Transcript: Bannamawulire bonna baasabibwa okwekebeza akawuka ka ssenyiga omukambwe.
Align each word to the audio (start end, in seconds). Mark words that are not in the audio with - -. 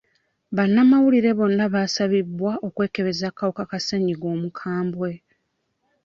Bannamawulire 0.57 1.31
bonna 1.39 1.65
baasabibwa 1.73 2.51
okwekebeza 2.67 3.25
akawuka 3.31 3.63
ka 3.69 3.79
ssenyiga 3.81 4.25
omukambwe. 4.35 5.11